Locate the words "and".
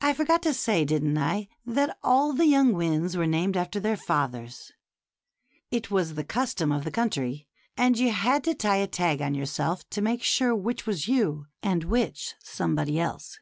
7.76-7.98, 11.64-11.82